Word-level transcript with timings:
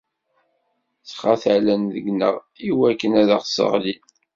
Ttxatalen 1.01 1.81
deg-nneɣ 1.93 2.35
iwakken 2.69 3.13
a 3.21 3.23
aɣ-sseɣlin. 3.35 4.01